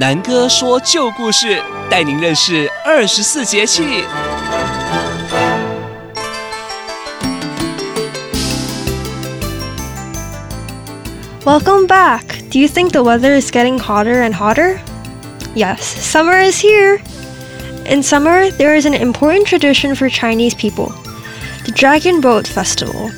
[0.00, 4.04] 南哥说旧故事，带您认识二十四节气。
[11.44, 12.22] Welcome back!
[12.50, 14.80] Do you think the weather is getting hotter and hotter?
[15.54, 17.00] Yes, summer is here!
[17.86, 20.92] In summer, there is an important tradition for Chinese people
[21.64, 23.10] the Dragon Boat Festival.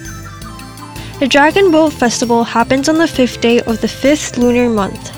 [1.20, 5.10] The Dragon Boat Festival happens on the fifth day of the fifth lunar month.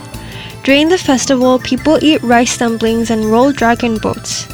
[0.65, 4.47] during the festival, people eat rice dumplings and roll dragon boats.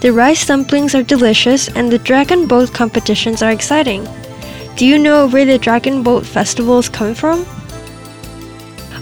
[0.00, 4.06] The rice dumplings are delicious and the dragon boat competitions are exciting.
[4.76, 7.46] Do you know where the Dragon Boat festivals come from?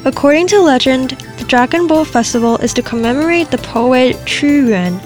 [0.04, 5.00] According to legend, the Dragon Boat Festival is to commemorate the poet Qu Yuan.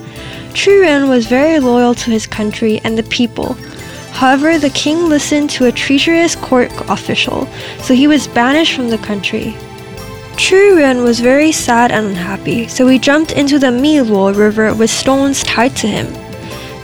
[0.54, 3.54] Qu Yuan was very loyal to his country and the people.
[4.12, 7.48] However, the king listened to a treacherous court official,
[7.80, 9.56] so he was banished from the country.
[10.38, 14.89] Qu Yuan was very sad and unhappy, so he jumped into the Miluo River with
[14.89, 16.06] stones tied to him.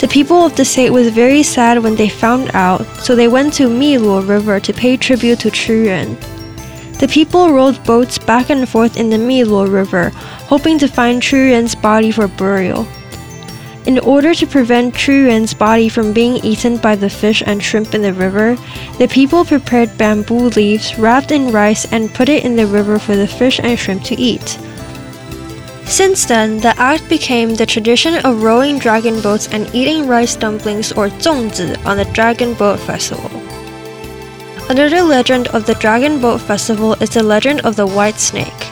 [0.01, 3.55] The people of the state was very sad when they found out, so they went
[3.55, 6.17] to Miluo River to pay tribute to Qu Yuan.
[6.99, 10.11] The people rowed boats back and forth in the Miluo River,
[10.51, 12.89] hoping to find Qu Yuan's body for burial.
[13.87, 17.95] In order to prevent Qu Yuan's body from being eaten by the fish and shrimp
[17.95, 18.57] in the river,
[18.99, 23.15] the people prepared bamboo leaves wrapped in rice and put it in the river for
[23.15, 24.59] the fish and shrimp to eat.
[25.85, 30.91] Since then, the act became the tradition of rowing dragon boats and eating rice dumplings
[30.93, 33.31] or zongzi on the Dragon Boat Festival.
[34.71, 38.64] Another legend of the Dragon Boat Festival is the legend of the White Snake.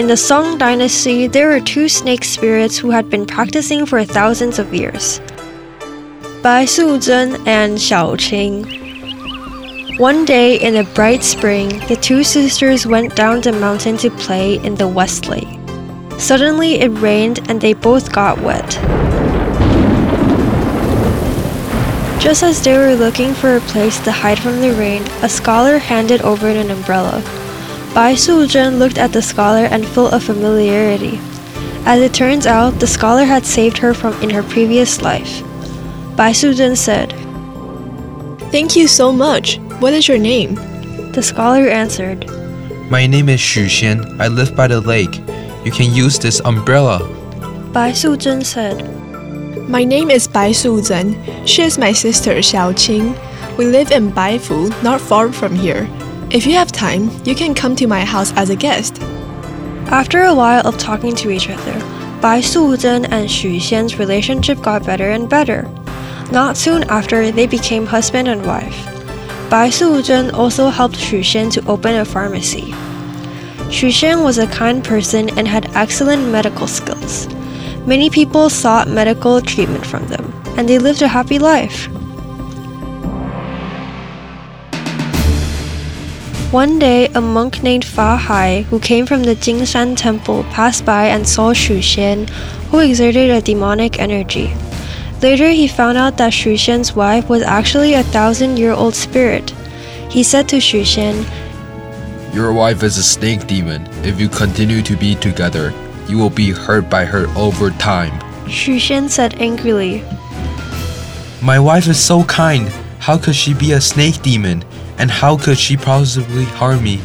[0.00, 4.58] In the Song Dynasty, there were two snake spirits who had been practicing for thousands
[4.58, 5.20] of years
[6.42, 8.64] Bai Suzhen and Xiao Qing.
[9.98, 14.54] One day in a bright spring, the two sisters went down the mountain to play
[14.64, 15.52] in the West Lake.
[16.18, 18.70] Suddenly it rained and they both got wet.
[22.22, 25.76] Just as they were looking for a place to hide from the rain, a scholar
[25.76, 27.22] handed over an umbrella.
[27.92, 31.18] Bai Suzhen looked at the scholar and felt a familiarity.
[31.84, 35.42] As it turns out, the scholar had saved her from in her previous life.
[36.14, 37.12] Bai Suzhen said,
[38.52, 39.58] Thank you so much.
[39.80, 40.54] What is your name?
[41.14, 42.30] The scholar answered,
[42.90, 44.20] My name is Xu Xian.
[44.20, 45.18] I live by the lake.
[45.64, 47.00] You can use this umbrella.
[47.72, 48.86] Bai Suzhen said,
[49.68, 51.18] My name is Bai Suzhen.
[51.44, 53.18] She is my sister Xiao Qing.
[53.58, 55.90] We live in Baifu, not far from here.
[56.30, 59.02] If you have time, you can come to my house as a guest.
[59.90, 61.72] After a while of talking to each other,
[62.20, 65.68] Bai Suzhen and Xu Xian's relationship got better and better.
[66.30, 68.86] Not soon after, they became husband and wife.
[69.50, 72.70] Bai Suzhen also helped Xu Xian to open a pharmacy.
[73.74, 77.26] Xu Xian was a kind person and had excellent medical skills.
[77.86, 81.88] Many people sought medical treatment from them, and they lived a happy life.
[86.50, 91.06] One day, a monk named Fa Hai, who came from the Jinshan temple, passed by
[91.06, 92.28] and saw Xu Xian,
[92.70, 94.52] who exerted a demonic energy.
[95.22, 99.50] Later, he found out that Xu Xian's wife was actually a thousand year old spirit.
[100.10, 101.24] He said to Xu Xian,
[102.34, 103.86] Your wife is a snake demon.
[104.02, 105.72] If you continue to be together,
[106.08, 108.18] you will be hurt by her over time.
[108.46, 110.02] Xu Xian said angrily,
[111.42, 112.72] My wife is so kind.
[113.00, 114.62] How could she be a snake demon?
[114.98, 116.98] And how could she possibly harm me?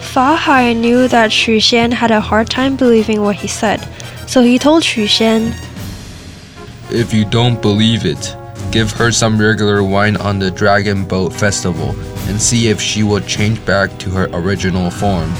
[0.00, 3.86] Fa Hai knew that Xu Xian had a hard time believing what he said,
[4.28, 5.52] so he told Xu Xian,
[6.90, 8.34] If you don't believe it,
[8.70, 11.90] give her some realgar wine on the Dragon Boat Festival
[12.28, 15.32] and see if she will change back to her original form.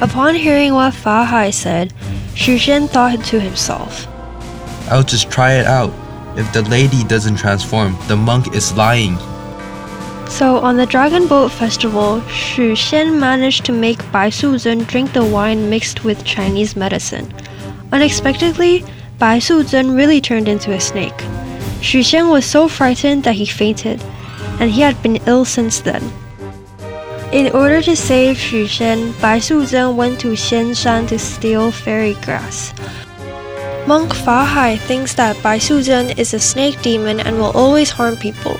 [0.00, 1.92] Upon hearing what Fa Hai said,
[2.34, 4.08] Xu Xian thought to himself,
[4.90, 5.92] I'll just try it out.
[6.34, 9.18] If the lady doesn't transform, the monk is lying.
[10.28, 15.24] So on the Dragon Boat Festival, Xu Xian managed to make Bai Suzhen drink the
[15.24, 17.32] wine mixed with Chinese medicine.
[17.92, 18.82] Unexpectedly,
[19.18, 21.18] Bai Suzhen really turned into a snake.
[21.84, 24.02] Xu Xian was so frightened that he fainted,
[24.58, 26.02] and he had been ill since then.
[27.30, 32.72] In order to save Xu Xian, Bai Suzhen went to Xianshan to steal fairy grass.
[33.84, 38.16] Monk Fa Hai thinks that Bai Suzhen is a snake demon and will always harm
[38.16, 38.56] people.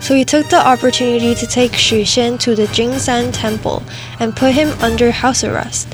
[0.00, 3.82] So he took the opportunity to take Xu Xian to the Jinshan temple
[4.20, 5.88] and put him under house arrest.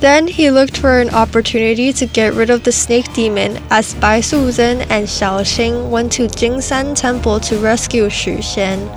[0.00, 4.20] Then he looked for an opportunity to get rid of the snake demon as Bai
[4.20, 8.88] Suzhen and Xiao Qing went to Jinshan temple to rescue Xu Xian.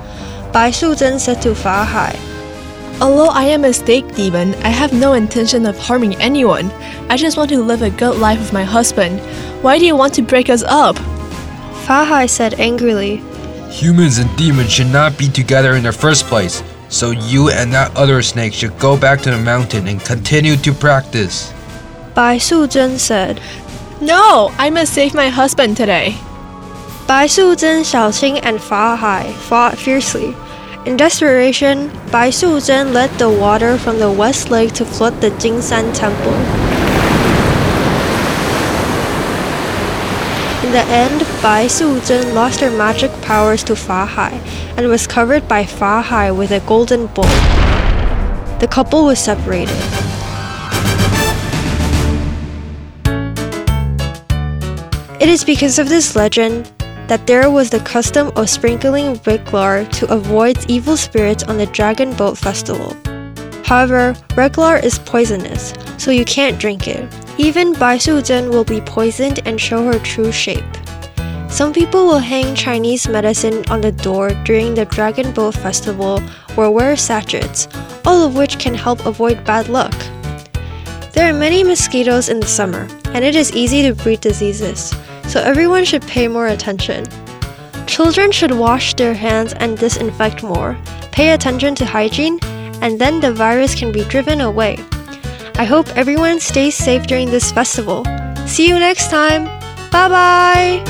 [0.53, 2.17] Bai Suzhen said to Fa Hai,
[3.01, 6.69] Although I am a snake demon, I have no intention of harming anyone.
[7.09, 9.21] I just want to live a good life with my husband.
[9.63, 10.97] Why do you want to break us up?
[11.87, 13.23] Fahai said angrily.
[13.71, 16.61] Humans and demons should not be together in the first place.
[16.89, 20.73] So you and that other snake should go back to the mountain and continue to
[20.73, 21.53] practice.
[22.15, 23.39] Bai Suzhen said.
[24.01, 26.17] No, I must save my husband today.
[27.07, 30.35] Bai Suzhen, Xiaoqing, and Fa Hai fought fiercely.
[30.85, 35.93] In desperation, Bai Suzhen led the water from the west lake to flood the Jinshan
[35.93, 36.33] temple.
[40.65, 44.31] In the end, Bai Suzhen lost her magic powers to Fa Hai
[44.77, 47.25] and was covered by Fa Hai with a golden bowl.
[48.59, 49.75] The couple was separated.
[55.19, 56.71] It is because of this legend
[57.09, 62.13] that there was the custom of sprinkling realgar to avoid evil spirits on the Dragon
[62.13, 62.95] Boat Festival.
[63.65, 67.03] However, realgar is poisonous, so you can't drink it.
[67.39, 70.63] Even Bai Suzhen will be poisoned and show her true shape.
[71.49, 76.21] Some people will hang Chinese medicine on the door during the Dragon Boat Festival
[76.55, 77.67] or wear sachets,
[78.05, 79.95] all of which can help avoid bad luck.
[81.13, 84.93] There are many mosquitoes in the summer, and it is easy to breed diseases,
[85.28, 87.04] so everyone should pay more attention.
[87.86, 90.76] Children should wash their hands and disinfect more,
[91.12, 92.38] pay attention to hygiene,
[92.80, 94.78] and then the virus can be driven away.
[95.56, 98.04] I hope everyone stays safe during this festival.
[98.46, 99.44] See you next time!
[99.90, 100.82] Bye bye!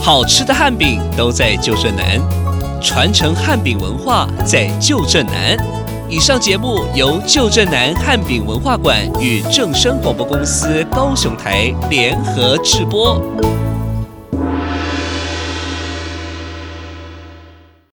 [0.00, 2.20] 好吃的汉饼都在旧镇南，
[2.80, 5.56] 传承汉饼文化在旧镇南。
[6.11, 13.21] 以上节目由旧镇南汉饼文化馆与正声广播公司高雄台联合制播。